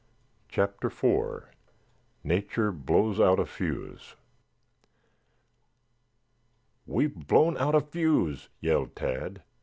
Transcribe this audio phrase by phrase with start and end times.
[0.49, 1.45] CHAPTER IV
[2.23, 4.15] NATURE BLOWS OUT A FUSE
[6.87, 9.43] "We've blown out a fuse!" yelled Tad.